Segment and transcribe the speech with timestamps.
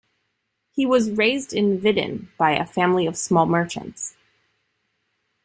[0.71, 4.15] He was raised in Vidin by a family of small merchants.